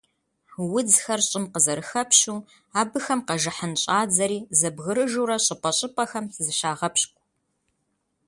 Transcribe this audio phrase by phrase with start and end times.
[0.77, 2.37] Удзхэр щIым къызэрыхэпщу,
[2.79, 7.21] абыхэм къэжыхьын щIадзэри зэбгрыжурэ щIыпIэ-щIыпIэхэм зыщагъэпщкIу.